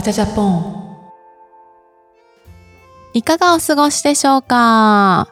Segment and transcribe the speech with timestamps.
[0.00, 1.10] バチャジャポン
[3.12, 5.28] いかがお過ごしでしょうか？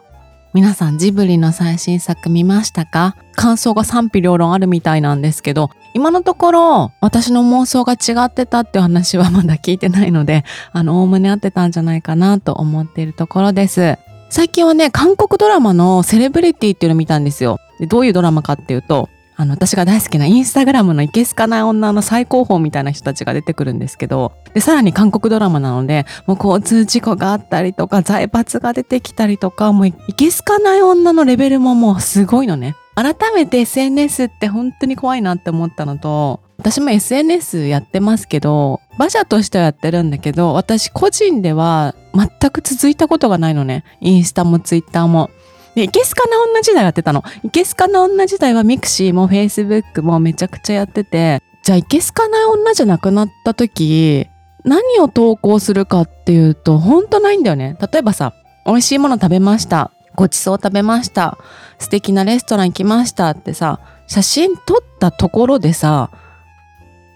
[0.53, 3.15] 皆さんジブリの最新作見ましたか？
[3.35, 13.97] 感想が賛否両論あるみたいなんですけど、今のところ私の妄想が違ってたって話はまだ聞いてないので、あの、おおむね合ってたんじゃないかなと思っているところです。
[14.29, 17.57] 最近はね、韓国ドラマのセレブリティっていうのを見たんですよ。
[17.79, 19.09] でどういうドラマかっていうと、
[19.39, 32.75] あの、私が大好きなインスタグラムのいけすかない女の最高峰みたいな人たちが出てくるんですけど、で、さらに韓国ドラマなので、もう交通事故があったりとか、財閥が出てきたりとか、もういけすかない女のレベルももうすごいのね。
[32.95, 43.85] 改めて SNS って本当に怖いなって思ったのと、私も SNS やってますけど、馬車としてはやってるんだけど、私個人では全く続いたことがないのね。
[44.01, 45.29] インスタもツイッターも。
[45.79, 47.23] で、いけすかな女時代やってたの。
[47.41, 54.27] いけすかな女時代はミクシーもフェイスブックもめちゃくちゃやってて、じゃあいけすかな女じゃなくなった時、
[54.65, 57.77] 何を投稿するかっていうと、ほんとないんだよね。
[57.79, 58.33] 例えばさ、
[58.65, 59.91] 美味しいもの食べました。
[60.15, 61.37] ごちそう食べました。
[61.77, 66.11] 素敵なレストラン行きましたってさ、写真撮ったところでさ、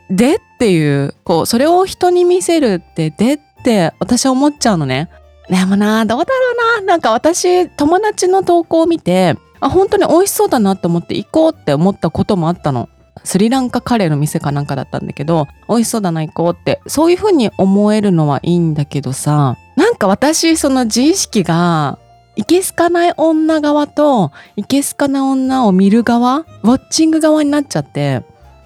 [0.09, 5.09] でっていう、こう、それを人に見せるって、でって私は思っちゃうのね。
[5.49, 6.85] でもな、どうだろうな。
[6.85, 12.89] なんか私、友達の投稿を見て、あ、本当に美味しそうだなって思って行こうって思ったこともあったの。
[13.23, 21.97] スリランカカレーの店かなんかだったんだけど、美味しそうだな行こうって、そういうふうに思えるのはいいんだけどさ、なんか私、その自意識が、
[22.35, 28.23] いけすかない女側と、いけすかない女を見る側、ウォッチング側になっちゃって、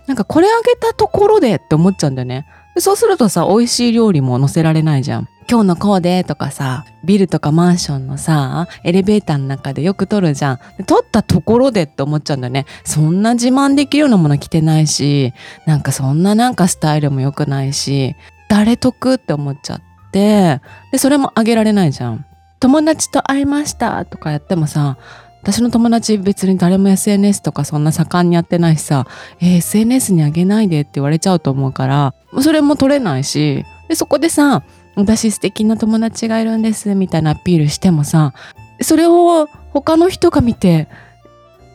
[0.08, 2.46] なんかこれあげたところでって思っちゃうんだよね。
[2.78, 5.28] そうするとさ、美味しい料理も載せられないじゃん。
[5.50, 10.60] 今日のコーデとかさ、ビルとかマンションのさ、エレベーターの中でよく撮るじゃん。
[10.86, 12.66] 撮ったところでって思っちゃうんだよね。
[12.84, 15.34] そんな自慢できるようなもの着てないし、
[15.66, 18.18] なんかそんななんかスタイルも良くないし、
[18.50, 19.82] 誰得って思っちゃっ
[20.12, 20.60] て、
[20.92, 22.26] で、それもあげられないじゃん。
[22.60, 24.98] 友達と会いましたとかやってもさ、
[25.44, 29.08] 私の友達別に誰も SNS とかそんな盛んにやってないしさ、
[29.40, 34.64] えー、SNS にあげないでって言われちゃうと思うから、それも取れないし、で、そこでさ、
[34.98, 38.34] 私素敵な友達がいるんですみたいなアピールしてもさ
[38.82, 40.90] それを他の人が見て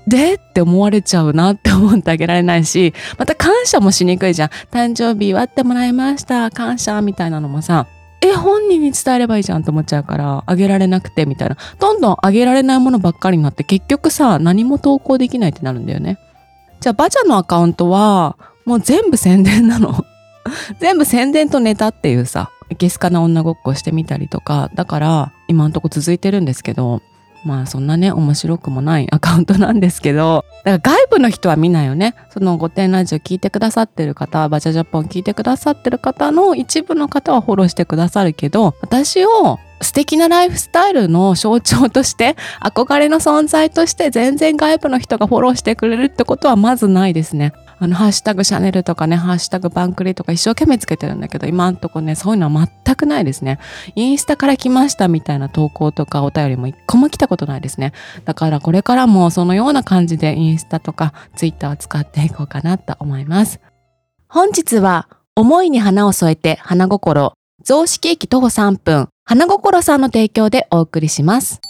[0.06, 0.34] で？
[0.34, 6.50] って思われちゃうなって思ってあげられないしまた感謝もしにくいじゃん誕生日祝ってもらいました。
[6.50, 7.87] 感謝みたいなのもさ
[8.21, 11.56] え本人に伝えればいいじゃんと思っちゃうからあげられなくてみたいな。
[11.78, 16.19] どんどんあげられないものばっかりになって結局さ何も投稿できないってなるんだよね。
[16.81, 20.04] じゃあバジャのアカウントはもう全部宣伝なの。
[20.80, 27.03] 全部宣伝とネタっていうさいけすかな女ごっこしてみたりとかだから今んとこ続いてるんですけど
[27.44, 47.53] まあそんなね面白くもない アカウントなんですけどだから外部の人は見ないよねその御殿ラジオ聞いてくださってる方バチャジャポン聞いてくださってる方の一部の方はフォローしてくださるけど私を素敵なライフスタイルの象徴として 憧れの存在として全然外部の人がフォローしてくれるってことはまずないですね。
[47.82, 53.59] あの、ハッシュタグシャネルとかね、ハッシュタグバンクリーとか一生懸命つけてるんだけど、今んとこね、そういうのは全くないですね。
[53.97, 57.92] インスタから来ましたみたいな投稿とかお便りも一個も来たことないですね。
[58.25, 63.59] だからこれからもそのような感じでインスタとかツイッターを使っていこうかなと思います。
[64.28, 67.32] 本日は、思いに花を添えて花心、
[67.65, 71.60] 雑式駅徒歩3分、花心さんの提供でお送りします。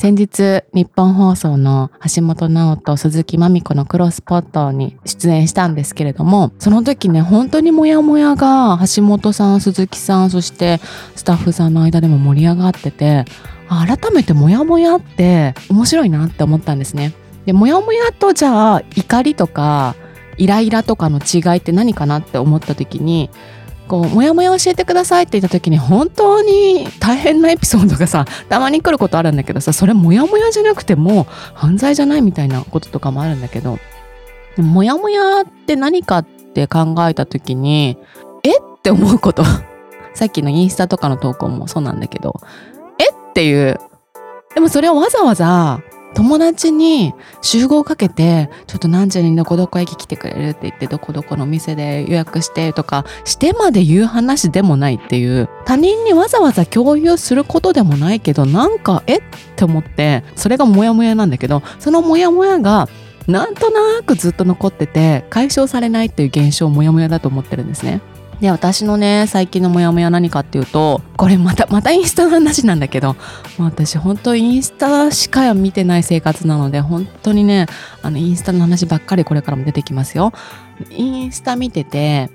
[0.00, 10.80] 先日、日本放送の橋本直人、鈴木まみ子のクロスポットに出演したんですけれども、その時ね、本当にモヤモヤが橋本さん、鈴木さん、そして
[11.16, 13.26] スタッフさんの間でも盛り上がってて、
[13.68, 17.12] 改めてモヤモヤって面白いなって思ったんですね。
[17.44, 19.96] で、モヤモヤとじゃあ怒りとか
[20.38, 23.28] イライラとかの違いって何かなって思った時に、
[23.90, 33.80] こう、もやもや教えてくださいって言った時に本当に大変なエピソードがさ、たまに来ることあるんだけどさ、それもやもやじゃなくても犯罪じゃないみたいなこととかもあるんだけど、
[34.56, 37.98] ももやもやって何かって考えた時に、
[38.44, 38.56] え？
[38.56, 39.42] って思うこと。
[40.14, 42.40] さっきのインスタとかの投稿もそうなんだけど、
[42.98, 43.10] え？
[43.10, 43.80] っていう。
[44.54, 45.80] でもそれをわざわざ
[46.14, 59.22] 友達に集合かけて、ちょっと何時にどこどこ駅来てくれるって言って、どこどこの店で予約してとか、してまで言う話でもないっていう、他人にわざわざ共有することでもないけど、なんか、えっ
[59.56, 62.88] て思って、それがモヤモヤなんだけど、そのモヤモヤが、
[63.26, 68.00] なんとなくずっと残ってて、解消されないっていう現象をモヤモヤだと思ってるんですね。
[68.40, 73.14] で私のね最近のモヤモヤ何かっていうとこれまたまたインスタの話なんだけど
[73.58, 77.66] 私本当インスタしか見てない生活なので本当にね
[78.02, 80.32] あのインスタの話ばっかりこれからも出てきますよ。
[80.90, 82.30] インスタ見てて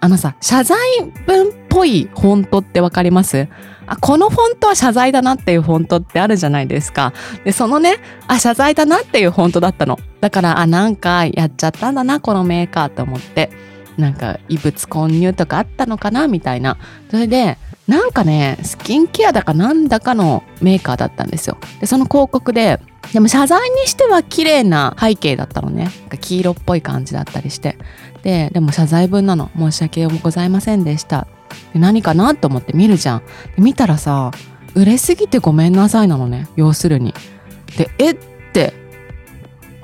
[0.00, 0.78] あのさ謝罪
[1.26, 3.46] 文っぽいフォントってわかります？
[3.86, 7.12] あこのフォントは謝罪だなっていうフォントってあるじゃないですか。
[7.44, 9.98] でそのねあ謝罪だなっていうフォントだったの。
[10.20, 13.50] だからあなんかやっちゃったんだなこのメーカーと思って。
[13.98, 16.78] なんか異物混入とかあったのかなみたいな。
[17.10, 17.58] それで
[17.88, 21.58] なんかねスキンケアだかなんだかのメーカーだったんですよ。
[21.80, 22.80] でその広告で
[23.12, 25.90] でも謝罪にしては綺麗な背景だったのね。
[26.20, 27.76] 黄色っぽい感じだったりして。
[28.22, 29.50] ででも謝罪文なの。
[29.58, 31.26] 申し訳ございませんでした。
[31.74, 33.22] で何かなと思って見るじゃん。
[33.58, 34.30] 見たらさ
[34.74, 36.48] 売れすぎてごめんなさいなのね。
[36.56, 37.14] 要するに。
[37.76, 38.14] でえっ
[38.52, 38.74] て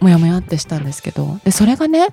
[0.00, 1.40] もやもやってしたんですけど。
[1.44, 2.08] でそれがね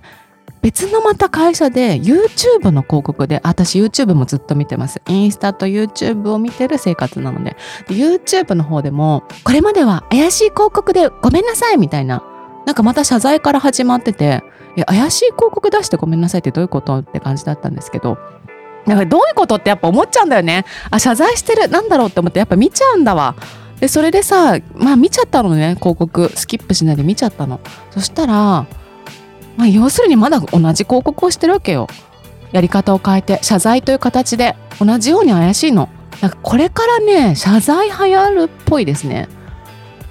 [0.65, 4.99] 別のまた会社で YouTube の広告で私 YouTube もずっと見てます。
[5.07, 7.55] インスタと YouTube を見てる生活なので。
[7.87, 12.23] で YouTube の方でもこれまでは怪しい広告でごめんなさいみたいな
[12.65, 14.41] なんかまた謝罪から始まってて
[14.87, 18.17] 怪しい広告出してごめんなさいってどういうことって感じだったんですけど
[18.87, 20.65] なんかどういうことってやっぱ思っちゃうんだよね。
[20.89, 23.35] あ謝罪してるなんだろうって思ってやっぱ見ちゃうんだわ。
[23.79, 26.31] でそれでさまあ見ちゃったのね広告。
[26.33, 27.59] スキップしないで見ちゃったの。
[27.91, 28.65] そしたら
[29.57, 31.87] まあ、要するにまだ同じ広告をしてるわけよ。
[32.51, 35.89] やり方を変えて謝罪という形で同じように怪しいの。
[36.21, 39.27] なんかこれからね謝罪流行るっぽいですね。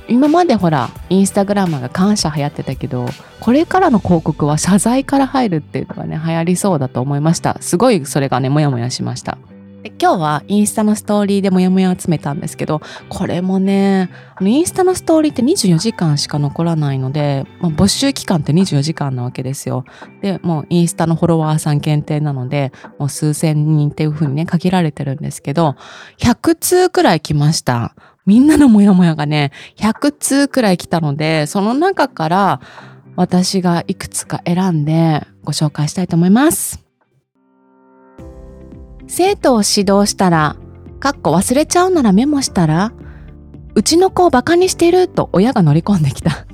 [0.08, 3.06] 今までほらインスタグラマーが感謝流行ってたけど
[3.40, 9.38] これからの広告は謝罪から入るっていうのがね流行りそうだと思いましたすごいそれがねモヤモヤしました
[9.84, 14.08] で今日はインスタのストーリーでもやもや集めたんですけどこれもね
[14.40, 19.84] インスタのストーリーって24時間しか残らないので、まあ、募集期間って24時間なわけですよ。
[20.22, 25.76] でもうインスタのフォロワーさん限定なのでもう数千人っていう風にね限られてるんですけど
[26.16, 27.94] 100通くらい来ました。
[28.24, 32.60] みんなのモヤモヤがね100通くらい来たのでその中から
[33.16, 36.83] 私がいくつか選んでご紹介したいと思います。
[39.06, 40.56] 生徒を指導したら、
[41.00, 42.92] かっこ忘れちゃうならメモしたら、
[43.74, 46.46] うちの子をバカにしてると親が乗り込んできた。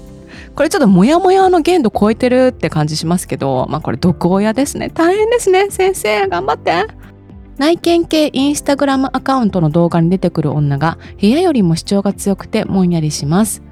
[0.54, 4.90] これちょっとモヤモヤの限度超えてるって感じしますけど、まあこれ毒親ですね。
[4.90, 5.68] 大変ですね。
[5.70, 6.86] 先生、頑張って。
[7.58, 13.62] 内見系インスタグラムアカウントの動画に出てくる女が部屋よりも主張が強くてもんやりします。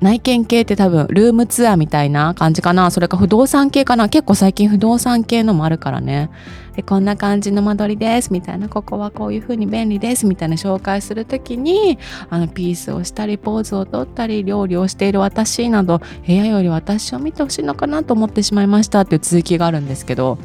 [0.00, 2.90] 内見系って多分ルームツアーみたいな感じかな。
[2.90, 4.10] それか不動産系かな。
[4.10, 6.30] 結構最近不動産系のもあるからね。
[6.74, 8.68] でこんな感じの間取りですみたいな。
[8.68, 11.98] ここはこういう風に便利ですみたいな紹介する時に
[12.28, 19.00] あのピースをしたりポーズをとったり料理をしている私など部屋より私を見てほしいのかなと思ってしまいました。
[19.00, 20.36] っていう続きがあるんですけど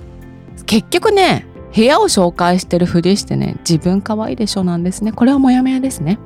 [0.65, 1.45] 結局ね
[1.75, 5.11] 部屋を紹介してるふりしてね自分可愛いでしょなんですね。
[5.11, 6.19] これはモヤモヤですね。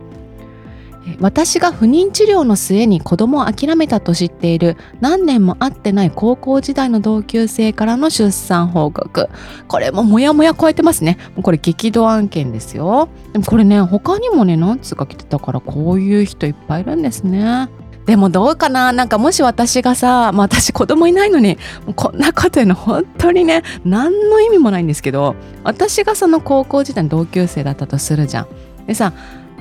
[1.19, 9.30] 私が不妊治療の末に子供を諦めたと知っている何年も会ってない高校時代の同級生からの出産報告。
[9.68, 11.18] これもモヤモヤ超えてますね。
[11.42, 13.10] これ激怒案件ですよ。
[13.34, 17.69] でもこれね他にもね何つか来てたからこういう人いっぱいいるんですね。
[18.06, 18.92] でもどうかな？
[18.92, 21.57] なんかもし私がさ、まあ、私子供いないのに
[21.96, 28.48] こんなこと言うの本当にね何の意味もないんですけど私がその高校時代の同級生だったとするじゃん。
[28.86, 29.13] でさ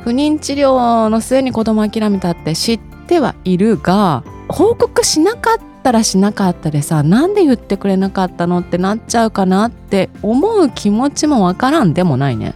[0.05, 12.55] 不妊治療の末に子供諦めたって知ってはいるが報告しなかったらしなかったでさなんで言ってくれなかったのってなっちゃうかなって思う気持ちもわからんでもないね。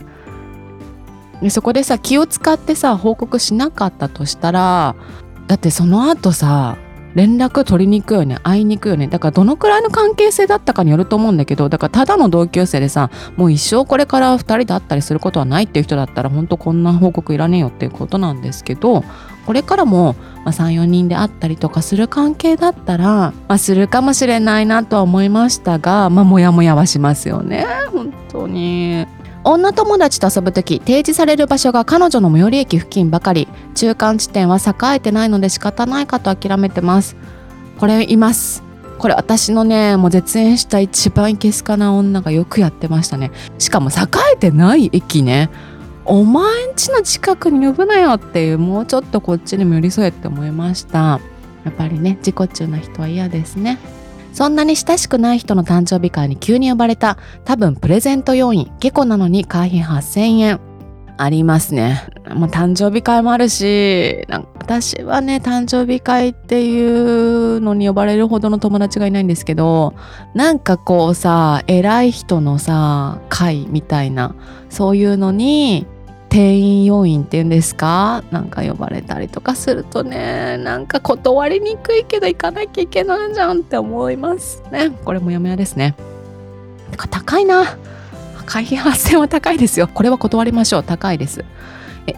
[1.40, 4.94] でそこでさ気を使ってさ報告しなかったとしたら
[5.46, 6.76] だってその後さ
[7.18, 19.02] 連絡取りに行くよね会いに行くよねだからどのくらいの関係性だったかによると思うんだけどだからただの同級生でさもう一生これから2人で会ったりすることはないっていう人だったら本当こんな報告いらねえよっていうことなんですけど
[19.46, 29.17] これからも、ま、34人で会ったりとかする関係だったら、まあ、するかもしれないなとは思いましたがまあモヤモヤはしますよね本当に。
[29.52, 33.49] 女友達と遊ぶ時提示される場所が彼女の最寄り駅付近ばかり。
[33.75, 37.17] 中間地点は栄えてないので仕方ないかと諦めてます。
[37.78, 38.62] これいます。
[38.99, 43.31] これ私のねもう絶縁した一番いけすかな女がよくやってましたね。
[43.59, 43.95] しかも栄
[44.35, 45.49] えてない駅ね。
[46.05, 51.21] お前んちの近くに呼ぶなよっていうもうちょっとこっちにも寄り添えって思いました。
[51.64, 53.78] やっぱりね自己中な人は嫌ですね。
[54.38, 60.61] そんなに親しくない人の誕生日会に急に呼ばれた多分プレゼント要員下戸なのに会費8000円
[61.16, 62.07] ありますね。
[62.37, 69.95] まあ、誕生日会もあるし、なんか私はね、誕生日会っていうのに呼ばれるほどの友達がいないんですけど、
[70.35, 74.37] なんかこうさ、偉い人のさ、会みたいな、
[74.71, 75.85] そういうのに、
[76.28, 78.23] 定員要員っていうんですか？
[78.30, 84.90] なんか呼ばれたりとかするとねなんか断りにくいけど行かなきゃいけないじゃんって思いますね。
[85.04, 85.94] これもやもやですね。
[86.90, 87.78] てか高いな。
[88.47, 89.88] 会費発生は高いですよ。
[89.88, 90.82] これは断りましょう。
[90.82, 91.44] 高いです。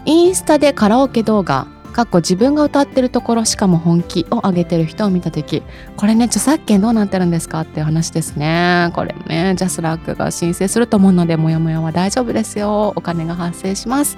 [0.05, 5.63] インスタでカラオケ動画かっこ自分が歌ってるところしかも本気を上げてる人を見た時
[5.97, 8.91] これね著作権どうなってるんですかっていう話ですね。
[8.93, 12.93] これねジャスラックが申請すると思うのでモヤモヤは大丈夫ですよ。
[12.95, 14.17] お金が発生します。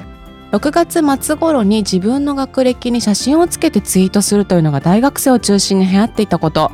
[0.52, 6.72] 6月末頃に自分の学歴に写真をつけてツイートするというのが大学生を中心に流行っていたこと。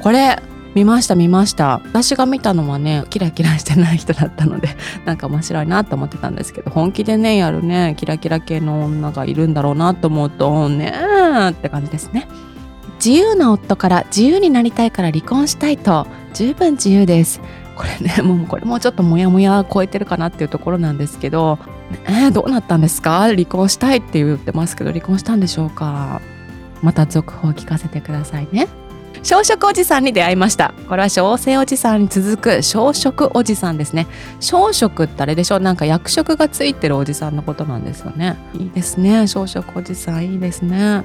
[0.00, 0.42] これ
[0.78, 1.80] 見ました見ました。
[1.86, 4.68] 私が見たのはねキラキラしてない人だったので
[5.04, 12.28] なんか面白いなと思ってたんですけど本気でねやるねキラキラ系の女がいるんだろうなと思うとねーって感じですね。
[13.04, 17.40] 自由な夫から自由になりたいから離婚したいと十分自由です。
[17.76, 21.58] これね もうこれもちょっとモヤモヤ超えてるかなっていうところなんですけど
[22.06, 23.20] えー、どうなったんですか？
[23.20, 26.20] 離婚したいって言ってますけど離婚したんでしょうか？
[26.82, 28.68] また続報を聞かせてくださいね。
[29.22, 30.72] 小食おじさんに出会いました。
[30.88, 34.06] これは小生おじさんに続く小食おじさんですね。
[34.40, 35.60] 小食ってあれでしょ？
[35.60, 38.36] なんか役職がついてるおじさんのことなんですよね。
[38.54, 39.26] いいですね。
[39.26, 41.02] 小食おじさんいいですね。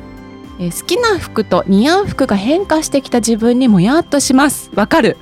[0.59, 4.69] え好きな服と似合う服が変化してきた自分にもやっとします。
[4.75, 5.17] わかる？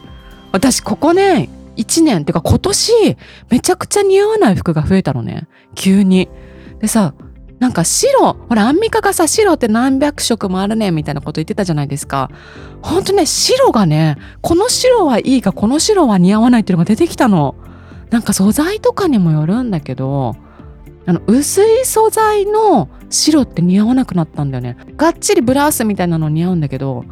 [0.51, 3.17] 私ここね1年っていうか今年
[3.49, 5.47] めちゃくちゃ似合わない服が増えたのね。
[5.75, 6.29] 急に。
[6.79, 7.13] でさ
[7.61, 12.31] なんか白、ほらアンミカがさ、白って何百色もあるねみたいなこと言ってたじゃないですか。
[12.81, 17.53] ほんとね、白がね、この白はいいか、この白は似合わないっていうのが出てきたの。
[18.09, 20.35] なんか素材とかにもよるんだけど、
[21.05, 24.75] あの、薄い素材の白って似合わなくなったんだよね。
[24.97, 27.05] がっちりブラウスみたいなの似合うんだけど、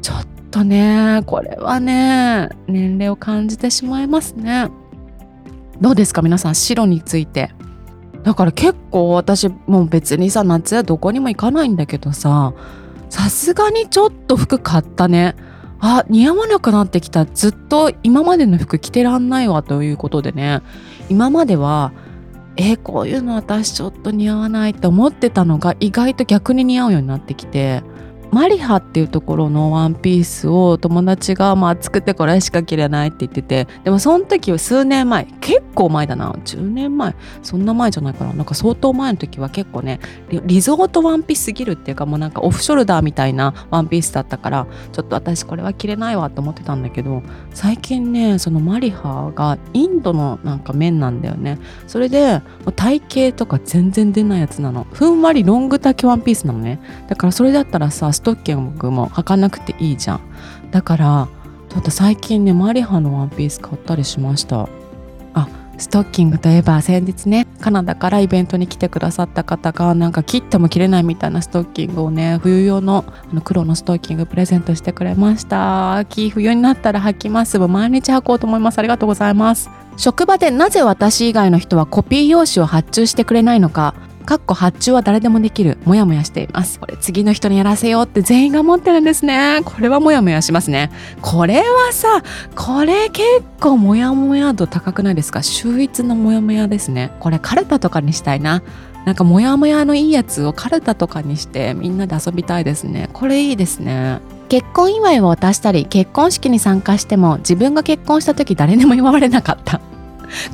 [0.00, 4.70] ちょっとね、これはね、年齢を感じてしまいますね。
[5.80, 7.54] どうですか皆さん、白について。
[8.22, 12.54] だから結構私もう別にさ夏はどこにも行かないんだけどさ
[13.10, 15.36] さすがにちょっと服買ったね。
[15.84, 17.26] あ似合わなくなってきた。
[17.26, 20.62] ずっと今までの服着てらんないわということでね。
[21.10, 21.92] 今までは
[22.56, 27.82] えー、こういうの私ちょっと似合わないって思ってたのが意外と逆に似合うようになってきて。
[28.32, 36.32] マリハっていうところのワンピースを友達がまあ作ってこれしか着れないって言っててでもその時は数年前結構前だな。
[36.32, 37.14] 10年前。
[37.42, 38.32] そんな前じゃないかな。
[38.32, 47.22] なんか相当前の時は結構ねリゾートワンピースすぎるっていうかもうなんかオフショルダーみたいなワンピースだったからちょっと私これは着れないわと思ってたんだけど
[47.52, 51.58] 最近ねそのマリハがインドのなんか麺なんだよね。
[51.86, 52.40] それで
[52.76, 54.86] 体型とか全然出ないやつなの。
[54.92, 56.80] ふんわりロング丈ワンピースなのね。
[57.08, 60.20] だからそれだったらさストッキングも履かなくていいじゃん。
[60.70, 61.28] だから
[61.68, 64.68] ちょっと最近ねマリハのワンピース買ったりしました。
[65.34, 75.96] あストッキングといえば先日ねカナダからイベントに来てくださった方がなんか切っても切れないみたいなストッキングをね冬用のあの黒のストッキングプレゼントしてくれました。
[75.96, 77.58] 秋冬になったら履きます。
[77.58, 78.78] も毎日履こうと思います。
[78.78, 79.68] ありがとうございます。
[79.96, 83.94] 職場でなぜ私以外の人はコピー用紙を発注してくれないのか。
[84.32, 85.76] かっこ発注は誰でもできる。
[85.84, 86.80] もやもやしています。
[86.80, 89.60] これ次の人にやらせようって全員が思ってるんですね。
[89.62, 90.90] これはもやもやしますね。
[91.20, 92.22] これはさ、
[92.56, 93.22] これ結
[93.60, 95.42] 構もやもや度高くないですか？
[95.42, 97.12] 秀逸なもやもやですね。
[97.20, 98.62] これカルタとかにしたいな。
[99.04, 103.10] なんかモヤモヤのいいやつをカルタとかにしてみんなで遊びたいですね。
[103.12, 104.20] これいいですね。
[104.48, 109.82] 結婚祝いを渡したり結婚式に参加しても自分が結婚した時誰にも祝われなかった。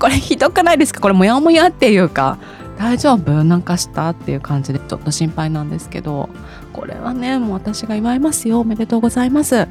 [0.01, 1.01] これひどくないですか？
[1.01, 2.39] これモヤモヤっていうか
[2.79, 3.45] 大丈夫？
[3.45, 4.11] なんかした？
[4.11, 6.29] っていう感じでちょっと心配なんですけど。
[6.73, 8.61] これはねもう私が祝いますよ。
[8.61, 9.67] おめでとうございます。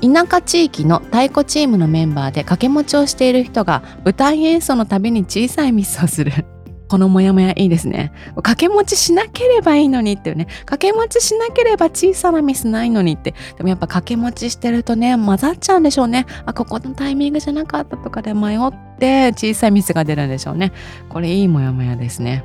[0.00, 6.44] 田舎地域の太鼓チームのメンバーで掛け持ちをしている人が舞台演奏のたびに小さいミスをする。
[6.88, 8.12] このモヤモヤいいですね。
[8.36, 10.46] 掛け持ちしなければいいのにっていうね。
[10.60, 13.34] 掛け持ちしなければ小さなミスないのにって。
[13.56, 16.26] でもやっぱ掛け持ちしてるとね、混ざっちゃうんでしょうね。
[16.46, 20.72] あ、ここのタイミングじゃなかったとかで迷って小さいミスが出るんでしょうね。
[21.08, 22.44] これいいモヤモヤですね。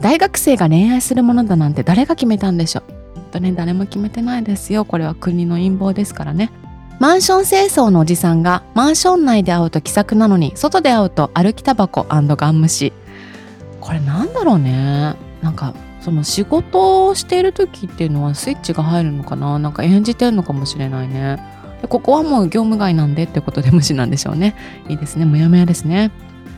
[0.00, 2.92] 大学生が恋愛するものだなんて誰が決めたんでしょう。
[3.14, 4.84] 本当ね、誰も決めてないですよ。
[4.84, 6.50] これは国の陰謀ですからね。
[6.98, 12.92] マンション清掃のおじさんがマンション内で会うと気さくなのに外で会うと歩きタバコガン虫
[13.82, 15.16] これなんだろうね。
[15.42, 19.58] なんかその仕事をしている時っていうのはスイッチが入るのかな。
[19.58, 21.42] なんか演じてるのかもしれないね。
[21.82, 24.54] でここはもう業務外なんでってことで無視なんでしょうね。
[24.88, 25.24] いいですね。
[25.24, 26.12] もやもやですね。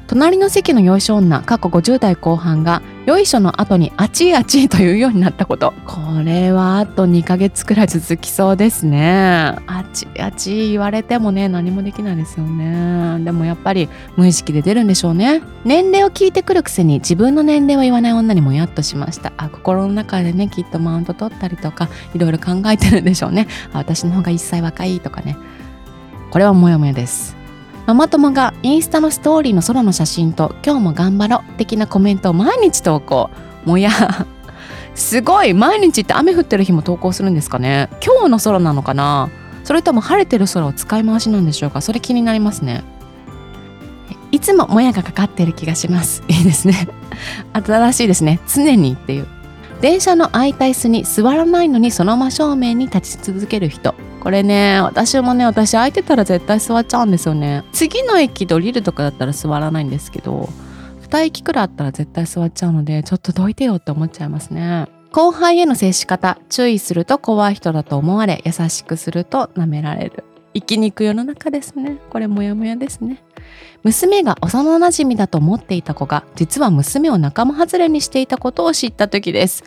[0.06, 5.72] 隣の席のよいしょ女過去50代後半がよいしょの後にあちいあちいというようになったこと。
[5.86, 9.56] これはあと2ヶ月くらい続きそうですね。
[9.66, 13.22] あちあちい言われてもね何もできないですよね。
[13.24, 15.42] でもやっぱり無意識で出るんでしょうね。
[15.64, 19.32] 年齢を聞いてくるくせに自分の年齢は言わない女にもやっとしました。
[19.36, 23.48] あ心の中でねきっとマウント取ったりとかいろいろ考えてるんでしょうね。
[23.72, 25.36] 私の方が1歳若いとかね。
[26.30, 27.43] これはモヤモヤです。
[27.86, 33.30] ママ友がインスタのストーリーの空の写真と今日も頑張ろ的なコメントを毎日投稿。
[33.66, 33.90] もや
[34.94, 37.90] すごい毎日って雨降ってる日も投稿するんですかね。
[38.04, 39.28] 今日の空なのかな。
[39.64, 41.80] それとも晴れてる空を使い回しなんでしょうか。
[41.80, 42.84] それ気になりますね。
[44.32, 46.22] いつももやがかかってる気がします。
[46.28, 46.88] いいですね。
[47.52, 48.40] 新しいですね。
[48.46, 49.26] 常にっていう。
[49.80, 53.94] 電車の空いた椅子に座らないのにその真正面に立ち続ける人。
[54.24, 57.62] これね私もね私空いてたら絶対座っちゃうんですよね。
[57.72, 60.48] 次の駅で降りるとかだったら座らないんですけど
[61.02, 64.88] 2駅くらいあったら絶対座っちゃうのでちょっとどいてよって思っちゃいますね。
[65.12, 70.24] 後輩への接し方注意すると怖い人だと思われ優しくすると舐められる。
[70.54, 71.98] 生きにく世の中ですね。
[72.08, 73.22] これモヤモヤですね。
[73.82, 79.64] 娘が幼馴染だと思っていた子が実は娘を仲間外れにしていたことを知った時です。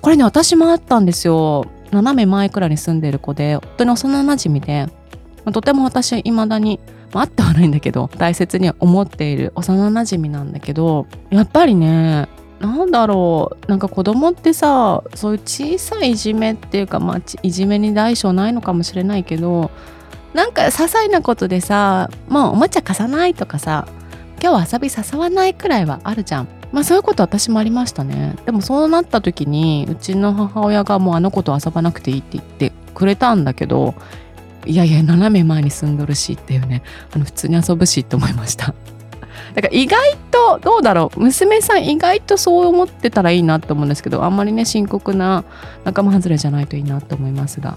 [0.00, 1.66] これね私もあったんですよ。
[1.90, 4.86] 斜め前くらいに住んでる子で本当に幼なじみで、
[5.52, 6.80] とても私いまだに、
[7.12, 12.28] まあ、ってはないんだけど大切に思っている幼なじみなんだけどやっぱりね
[12.60, 19.70] なんだろうなんか子供ってさそういう小さいいじめっていうか、まあ、いじめに大小ないのかもしれないけど
[20.34, 23.88] なんか些細なことでさもうおもちゃ貸さないとかさ
[24.42, 26.59] 今日は遊び誘わないくらいはあるじゃん。
[26.72, 28.36] まあそういうこと私もありましたね。
[28.46, 33.94] でもそうなった時にうちの母親がもうあの子と遊ばなくていいって言ってくれたんだけど
[34.66, 36.82] いやいや斜め前に住んどるしっていうね
[37.14, 38.74] あの普通に遊ぶしって思いました。
[39.54, 45.44] だから意外とどうだろう娘さん意外とそう思ってたらいいなと思うんですけどあんまりね深刻な
[45.84, 47.76] 仲間外れじゃないといいなと思いますが。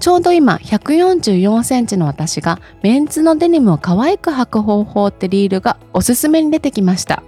[0.00, 7.22] ちょうど今144センチの私がメンズのデニムを可愛く履く方法ってリールがおすすめに出てきました。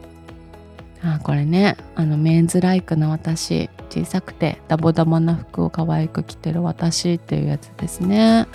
[1.09, 8.47] あこれねあのメンズライクな私小さくてダボダボな服を可愛く着てる私っていうやつですね。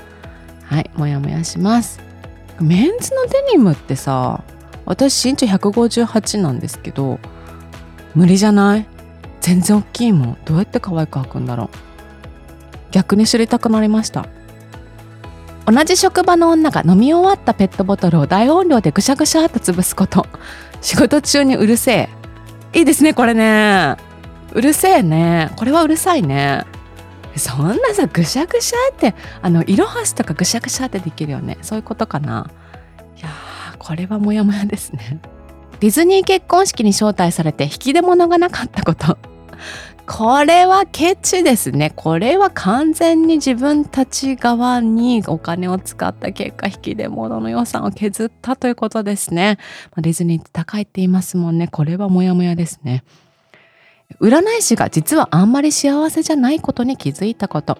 [0.65, 2.01] はいモヤモヤします。
[2.59, 4.43] メンズのデニムってさ
[4.85, 7.19] 私身長158なんですけど
[8.15, 8.85] 無理じゃない？
[9.39, 10.37] 全然大きいもん。
[10.43, 11.69] どうやって可愛く履くんだろう？
[12.91, 14.27] 逆に知りたくなりました。
[15.65, 20.25] 同じ職場の女が飲み終わったペットボトルを大音量でぐしゃぐしゃっと潰すこと。
[20.81, 22.09] 仕事中にうるせえ。
[22.73, 23.97] いいですねこれね。
[24.53, 25.51] うるせえね。
[25.55, 26.65] これはうるさいね。
[27.35, 31.57] そんなさぐしゃぐしゃってあの色はすとかぐしゃぐしゃってできるよね。
[31.61, 32.49] そういうことかな。
[33.17, 33.29] いや
[33.79, 35.19] これはモヤモヤですね。
[35.79, 39.17] ディズニー結婚式に招待されて引き出物がなかったこと。
[40.13, 41.93] これはケチですね。
[41.95, 49.57] これは完全に自分たち側にお金を使った結果、引き出物の予算を削ったということですね。
[49.95, 51.69] ディズニーって高いって言いますもんね。
[51.69, 53.05] これはモヤモヤですね。
[54.19, 57.77] 占い師が実はあんまり幸せじゃないことに気づいたこと。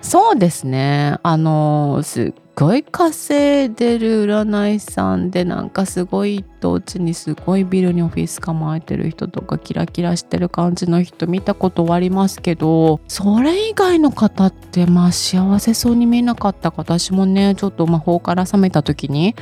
[0.00, 1.18] そうですね。
[1.22, 19.34] あの、すっごい稼いでる占い師さんで、なんかすごい一等地にすごいビルにオフィス構えてる人とか、キラキラしてる感じの人見たことありますけど、それ以外の方って、まあ幸せそうに見えなかったか、私もね、ちょっと魔法から覚めた時に、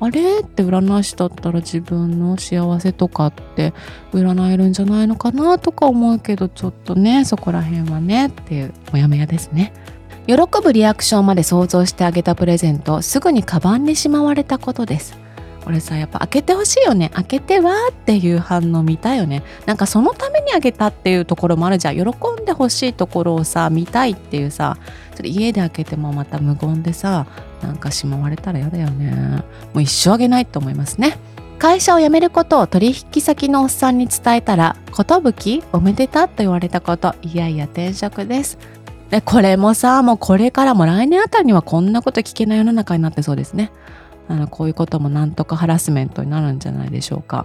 [0.00, 0.40] あれ？
[0.40, 3.72] って占い師だったら自分の幸せとかって
[4.12, 9.72] 占えるんじゃないのかなとか思うけどちょっとねそこら辺はねっていうモヤモヤですね。
[10.26, 15.18] 喜ぶリアクションまで想像してあげたプレゼントすぐにカバンにしまわれたことです。
[15.64, 17.10] これさやっぱ開けてほしいよね。
[17.14, 19.42] 開けてはっていう反応見たよね。
[19.64, 22.02] なんかそのためにあげたっていうところもあるじゃん喜
[22.40, 24.76] んでほしいところをさ見たいっていうさ
[25.14, 27.26] それ家で開けてもまた無言でさ
[27.62, 29.42] なんかしまわれたら嫌だよね。
[29.72, 31.18] もう一生あげないと思いますね。
[31.58, 38.58] 会社を辞めることを取引先のおっさんに伝えたら「寿おめでた」と言われたこといやいや転職です。
[39.12, 43.70] でこれもさもうこれからも来年あたりにはこんなこと聞けない世の中になってそうですね。
[44.26, 47.44] あのこういうこともなんとかハラスメントになるんじゃないでしょうか。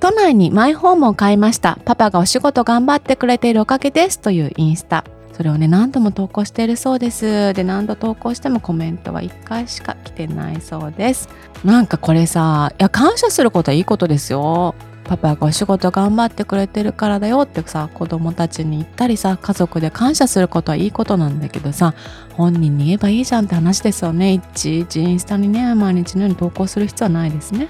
[0.00, 1.78] 都内にマイホームを買いました。
[1.84, 5.04] パパがお仕事頑張ってくれているおかげですというインスタ。
[5.34, 7.52] それをね何度も投稿しているそうです。
[7.52, 11.28] で何度投稿してもコメントは1回しか来てないそうです。
[11.62, 14.74] なんかこれさいや感謝することはいいことですよ。
[15.10, 21.94] パパがお仕事頑張ってくれてるからだよってさ子供たちに言ったりさ家族で感謝することはいいことなんだけどさ
[22.34, 24.34] 本人に言えばいいじゃんって話ですよね。
[24.34, 27.66] いちいちインスタにね毎日のように投稿する必要はないですね。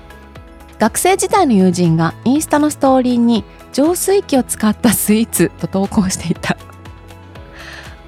[0.78, 6.58] 学生時代の友人がインスタのストーリーに浄水器を使ったスイーツと投稿していた。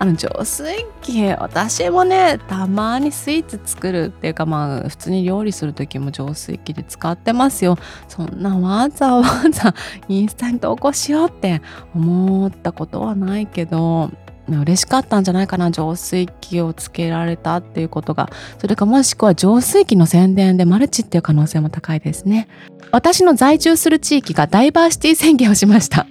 [0.02, 7.78] あの浄水器私もねたまにスイーツ作るっていうかまあ普通に料理する時も浄水器で使ってますよ。
[8.08, 9.72] そんなわざわざ
[10.08, 11.62] インスタに投稿しようって
[11.94, 14.10] 思ったことはないけど
[14.48, 22.48] 嬉しかったんじゃないかな浄水器をつけられたっていうことがそれかもしくは浄水器の宣伝でマルチっていう可能性も高いですね。
[22.90, 26.08] 私の在住する地域がダイバーシティ宣言をしました。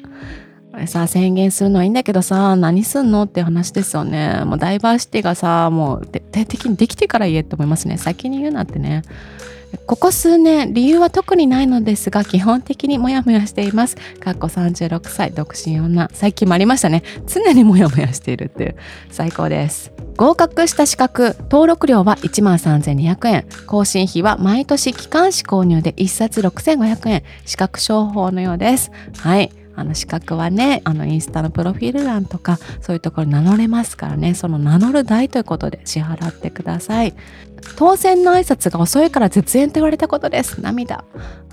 [0.81, 4.43] れさ宣言するのはいいんだけどさ何すんのって話ですよね。
[4.45, 7.97] もうダイバーシティがさもう徹底的にできてから言えって思いますね。
[7.97, 9.03] 先に言うなってね。
[9.85, 13.95] ここ数年理由は特にないのですが基本的にモヤモヤしています。
[14.19, 16.09] かっこ36歳独身女。
[16.13, 17.03] 最近もありましたね。
[17.25, 18.75] 常にモヤモヤしているっていう。
[19.09, 19.93] 最高です。
[20.17, 23.45] 合格した資格登録料は1万3200円。
[23.65, 27.23] 更新費は毎年機関誌購入で1冊6500円。
[27.45, 28.91] 資格商法のようです。
[29.19, 29.51] はい。
[29.75, 34.33] あの資格はねあのインスタのプロフィール欄とかそういうところ名乗れますからね。
[34.33, 37.13] その名乗る代ということで支払ってください。
[37.77, 40.61] 当選の挨拶が遅いから絶縁と言われたことです。
[40.61, 41.03] 涙。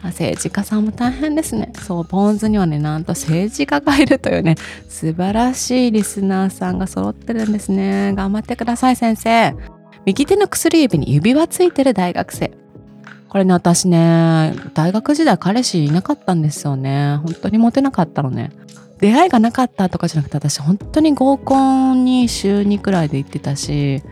[0.02, 1.72] 政治家さんも大変ですね。
[1.82, 4.56] そうポンズにはねなんと政治家がいるというね
[4.88, 8.12] 素晴らしいリスナーさんが揃ってるんですね。
[8.14, 9.54] 頑張ってください先生。
[10.04, 12.52] 右手の薬指に指輪ついてる大学生。
[13.28, 17.16] これね、私ね、大学時代彼氏いなかったんですよね。
[17.24, 18.50] 本当にモテなかったのね。
[18.98, 24.02] 出会いがなかったとかじゃなくて、私本当に合コンに週2くらいで行ってたし、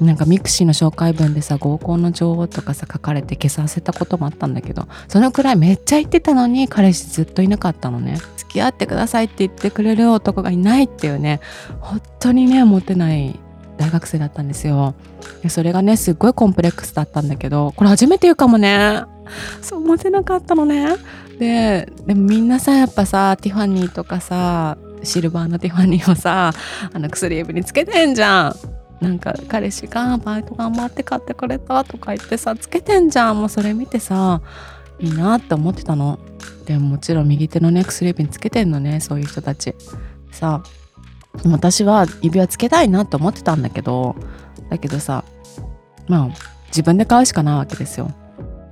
[0.00, 11.40] なんかミクシーの紹介文でさ合コンの情報とかさ書かれて消させたこともあったんだけどそのくらいめっちゃ言ってたのに彼氏ずっといなかったのね付き合ってくださいって言ってくれる男がいないっていうね
[11.80, 13.38] 本当にねモテない
[13.76, 14.94] 大学生だったんですよ。
[15.48, 19.04] それがねすっごいコンプレックスだったんだけどこれ初めて言うかもね。
[19.60, 20.96] そう思ってなかったのね。
[21.38, 26.52] ででもみんなさやっぱさティファニーとかさシルバーのティファニーをさ
[26.92, 28.54] あの薬指につけてんじゃん。
[29.00, 33.40] なんか彼氏がバイト頑張って買ってくれたとか言ってさつけてんじゃん。
[33.40, 34.40] もうそれ見てさ
[35.00, 36.18] いいなって思ってたの。
[36.64, 39.74] でももちろん右手のね薬指につけてんのねそういう人たち。
[40.30, 40.62] さ
[41.46, 44.16] 私は指輪つけたいなと思ってたんだけど
[44.70, 45.24] だけどさ
[46.08, 46.28] まあ
[46.68, 48.10] 自分で買うしかないわけですよ。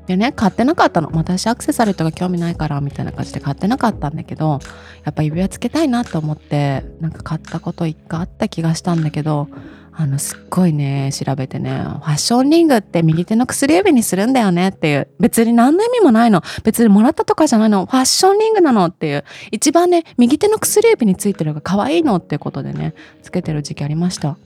[0.06, 1.10] でね買ってなかったの。
[1.12, 4.58] 私アクセサリーとか興味ないからみたいな感じで買ってなかったんだけど
[5.04, 9.48] やっぱ指輪つけたいなと思ってなんか買ったこと一回あった気がしたんだけど
[9.94, 15.08] あのすっごいね調べてねファッションリングって右手の薬指にするんだよねっていう。
[15.20, 16.42] 別に何の意味もないの。
[16.64, 17.86] 別にもらったとかじゃないの。
[17.86, 19.24] ファッションリングなのっていう。
[19.50, 24.36] 一番ね右手の薬指についてるが可愛いのってことでねつけてる時期ありました。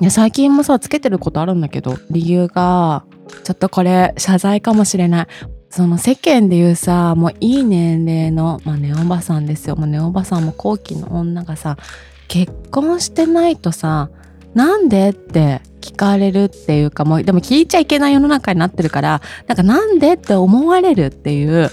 [0.00, 3.04] いや最近もさつけてることあるんだけど理由が
[3.44, 5.26] ちょっとこれ謝罪かもしれない。
[5.70, 9.76] その世間で言うさもういい年齢の、まあ、ネオおばさんですよ。
[9.76, 11.78] もうネオおばさんも後期の女がさ
[12.28, 14.10] 結婚してないとさ
[14.54, 21.70] なんでって聞かれるっていうかもうでも聞いちゃいけない世の中になってるからなんかなんでって思われるっていう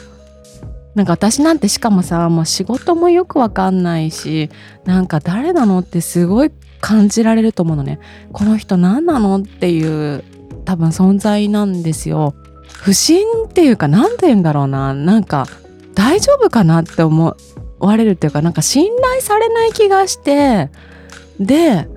[0.96, 4.50] なんか私なんてしかもさもう仕事もよくわかんないし
[4.84, 8.00] なんか誰なのってすごい感じられると思うのね。
[8.34, 10.24] この人何なのっていう
[10.65, 12.34] 多分存在なんですよ。
[12.74, 14.94] 不審っていうか何て言うんだろうな。
[14.94, 15.46] なんか
[15.94, 17.38] 大丈夫かなって思
[17.80, 20.70] われるっていうかなんか信頼されない気がして
[21.39, 21.88] で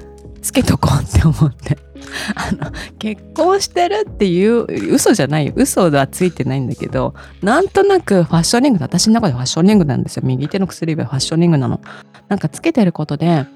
[0.45, 1.79] つけとこうって思って。
[2.37, 5.55] あの結婚してるっていう嘘じゃないよ。
[5.57, 10.23] 嘘はついてないんだけどなんとなくファッショニング私の中でファッショニングなんですよ。
[10.25, 11.81] 右手の薬指はファッショニングなの。
[12.29, 13.47] なんかつけてることで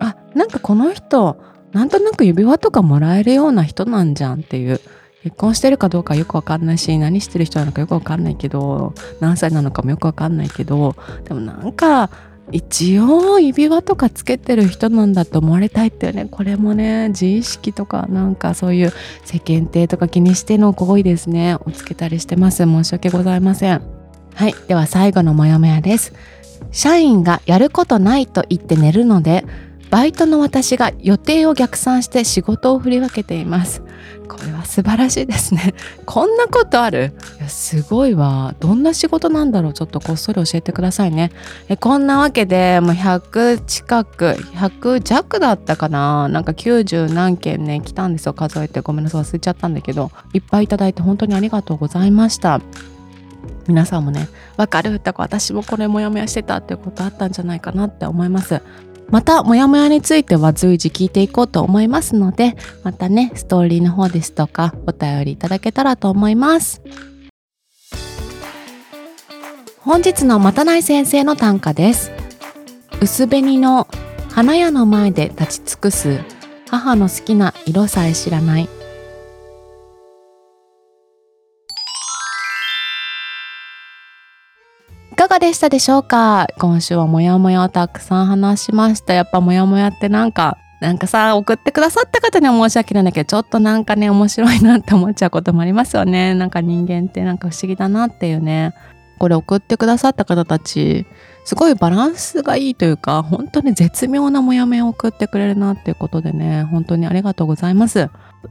[0.00, 1.38] あなんかこの人
[1.72, 4.80] なんとなく指輪とかもらえるような人なんじゃんっていう。
[5.24, 12.08] 結婚してるかどうかよくわかんないし何してる人なのかよくわかんないけど何歳なのかもよくわかんないけどでもなんか
[12.52, 16.26] 一応指輪とかつけてる人なんだと思われたいっていうね。
[16.30, 18.92] これもね自意識とかなんかそういう
[19.24, 21.56] 世間体とか気にしての行為ですね。
[21.56, 22.58] をつけたりしてます。
[22.64, 23.82] 申し訳ございません。
[24.34, 24.54] はい。
[24.66, 26.12] では最後のモヤモヤです。
[26.70, 29.44] 社員がやることないと言って寝るので
[29.90, 33.82] バイトの私が予定を逆算して仕事を振り分けています。
[34.28, 35.74] これは素晴らしいですね。
[36.04, 37.14] こんなことある？
[37.48, 38.54] すごいわ。
[38.60, 39.72] どんな仕事なんだろう？
[39.72, 41.32] ちょっとこっそり教えてくださいね。
[41.80, 46.28] こんなわけでもう100近く100弱だったかな？
[46.28, 48.34] なんか90何件ね来たんですよ。
[48.34, 48.80] 数えて。
[48.80, 50.10] ごめんなさい忘れちゃったんだけど。
[50.34, 52.60] いっぱいいただいて本当にありがとうございました。
[53.66, 54.94] 皆さんもね、わかる？
[54.94, 58.60] って私もこれモヤモヤしてたってことあったんじゃないかなって思います。
[59.10, 66.82] また、もやもやについては随時聞いていこうと思いますので、またね、ストーリーの方ですとか、お便りいただけたらと思います。
[69.88, 72.12] 本日のまたない先生の短歌です
[73.00, 73.88] 薄紅の
[74.30, 76.20] 花屋の前で立ち尽くす
[76.68, 78.68] 母の好きな色さえ知らない
[85.18, 86.46] かがでしたでしょうか？
[86.58, 89.14] 今週はもやもやをたくさん話しました。
[89.14, 96.34] やっぱもやもやってなんかなんかさ送ってくださった方には申し訳ないんだけどちょっとなんかね面白いなって思っちゃうこともありますよね。
[96.34, 98.74] なんか人間ってなんか不思議だなっていうね。
[99.18, 101.04] これ送ってくださった方たち
[101.44, 106.62] すごいバランスがいいというか本当に絶妙なモヤモヤを送ってくれるなっていうことでね。
[106.62, 108.08] 本当にありがとうございます。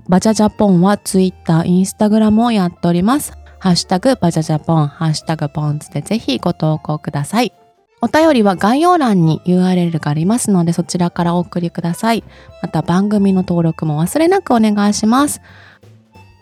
[0.09, 3.31] バジャジャポンは Twitter、Instagram をやっております。
[3.59, 7.53] ハッシュタグバジャジャポン、ハッシュタグポンズでぜひご投稿ください。
[7.99, 12.23] お便りは概要欄に URL がありますのでそちらからお送りください。
[12.61, 15.41] また番組の登録も忘れなくお願いします。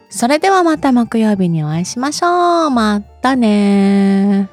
[0.09, 2.69] それではまた木曜日にお会いしましょう。
[2.71, 4.49] またね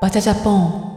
[0.00, 0.95] バチャジャポン